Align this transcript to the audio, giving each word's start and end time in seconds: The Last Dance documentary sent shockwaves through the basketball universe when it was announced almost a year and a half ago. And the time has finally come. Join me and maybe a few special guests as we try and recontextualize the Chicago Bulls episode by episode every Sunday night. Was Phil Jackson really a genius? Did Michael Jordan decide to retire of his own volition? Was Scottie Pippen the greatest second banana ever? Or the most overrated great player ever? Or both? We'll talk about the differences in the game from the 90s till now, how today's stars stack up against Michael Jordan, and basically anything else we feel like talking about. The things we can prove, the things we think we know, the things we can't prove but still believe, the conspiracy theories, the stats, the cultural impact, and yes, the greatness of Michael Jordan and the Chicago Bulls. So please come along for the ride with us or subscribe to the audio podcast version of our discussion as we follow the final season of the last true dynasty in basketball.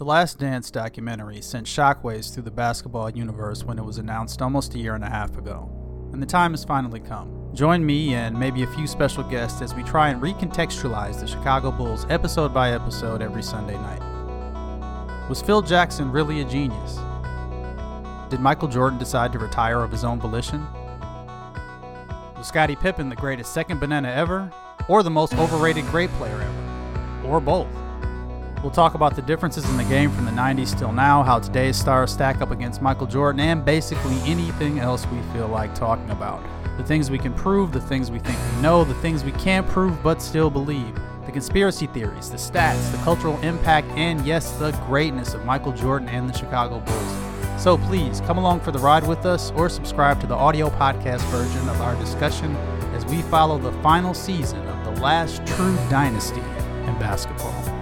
The 0.00 0.06
Last 0.06 0.38
Dance 0.38 0.70
documentary 0.70 1.42
sent 1.42 1.66
shockwaves 1.66 2.32
through 2.32 2.44
the 2.44 2.50
basketball 2.50 3.10
universe 3.10 3.64
when 3.64 3.78
it 3.78 3.84
was 3.84 3.98
announced 3.98 4.40
almost 4.40 4.74
a 4.74 4.78
year 4.78 4.94
and 4.94 5.04
a 5.04 5.10
half 5.10 5.36
ago. 5.36 5.70
And 6.14 6.22
the 6.22 6.26
time 6.26 6.52
has 6.52 6.64
finally 6.64 7.00
come. 7.00 7.50
Join 7.52 7.84
me 7.84 8.14
and 8.14 8.34
maybe 8.34 8.62
a 8.62 8.66
few 8.68 8.86
special 8.86 9.22
guests 9.22 9.60
as 9.60 9.74
we 9.74 9.82
try 9.82 10.08
and 10.08 10.22
recontextualize 10.22 11.20
the 11.20 11.26
Chicago 11.26 11.70
Bulls 11.70 12.06
episode 12.08 12.54
by 12.54 12.72
episode 12.72 13.20
every 13.20 13.42
Sunday 13.42 13.74
night. 13.74 14.00
Was 15.28 15.42
Phil 15.42 15.60
Jackson 15.60 16.10
really 16.10 16.40
a 16.40 16.44
genius? 16.46 16.98
Did 18.30 18.40
Michael 18.40 18.68
Jordan 18.68 18.98
decide 18.98 19.34
to 19.34 19.38
retire 19.38 19.82
of 19.82 19.90
his 19.90 20.02
own 20.02 20.18
volition? 20.18 20.66
Was 22.38 22.48
Scottie 22.48 22.74
Pippen 22.74 23.10
the 23.10 23.16
greatest 23.16 23.52
second 23.52 23.80
banana 23.80 24.08
ever? 24.08 24.50
Or 24.88 25.02
the 25.02 25.10
most 25.10 25.34
overrated 25.34 25.84
great 25.88 26.08
player 26.12 26.40
ever? 26.40 27.28
Or 27.28 27.38
both? 27.38 27.68
We'll 28.62 28.70
talk 28.70 28.92
about 28.92 29.16
the 29.16 29.22
differences 29.22 29.68
in 29.70 29.78
the 29.78 29.84
game 29.84 30.10
from 30.10 30.26
the 30.26 30.30
90s 30.32 30.78
till 30.78 30.92
now, 30.92 31.22
how 31.22 31.38
today's 31.38 31.78
stars 31.78 32.12
stack 32.12 32.42
up 32.42 32.50
against 32.50 32.82
Michael 32.82 33.06
Jordan, 33.06 33.40
and 33.40 33.64
basically 33.64 34.16
anything 34.30 34.80
else 34.80 35.06
we 35.06 35.22
feel 35.32 35.48
like 35.48 35.74
talking 35.74 36.10
about. 36.10 36.42
The 36.76 36.84
things 36.84 37.10
we 37.10 37.16
can 37.16 37.32
prove, 37.32 37.72
the 37.72 37.80
things 37.80 38.10
we 38.10 38.18
think 38.18 38.38
we 38.54 38.60
know, 38.60 38.84
the 38.84 38.94
things 38.94 39.24
we 39.24 39.32
can't 39.32 39.66
prove 39.66 40.02
but 40.02 40.20
still 40.20 40.50
believe, 40.50 40.94
the 41.24 41.32
conspiracy 41.32 41.86
theories, 41.86 42.28
the 42.28 42.36
stats, 42.36 42.92
the 42.92 42.98
cultural 42.98 43.40
impact, 43.40 43.88
and 43.92 44.26
yes, 44.26 44.52
the 44.58 44.72
greatness 44.86 45.32
of 45.32 45.42
Michael 45.46 45.72
Jordan 45.72 46.10
and 46.10 46.28
the 46.28 46.36
Chicago 46.36 46.80
Bulls. 46.80 47.62
So 47.62 47.78
please 47.78 48.20
come 48.22 48.36
along 48.36 48.60
for 48.60 48.72
the 48.72 48.78
ride 48.78 49.06
with 49.06 49.24
us 49.24 49.52
or 49.52 49.70
subscribe 49.70 50.20
to 50.20 50.26
the 50.26 50.34
audio 50.34 50.68
podcast 50.68 51.22
version 51.30 51.66
of 51.70 51.80
our 51.80 51.96
discussion 51.96 52.54
as 52.94 53.06
we 53.06 53.22
follow 53.22 53.58
the 53.58 53.72
final 53.80 54.12
season 54.12 54.60
of 54.68 54.84
the 54.84 55.00
last 55.00 55.46
true 55.46 55.76
dynasty 55.88 56.40
in 56.40 56.98
basketball. 56.98 57.79